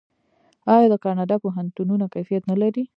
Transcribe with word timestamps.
آیا 0.73 0.87
د 0.93 0.95
کاناډا 1.03 1.35
پوهنتونونه 1.43 2.05
کیفیت 2.13 2.43
نلري؟ 2.51 2.83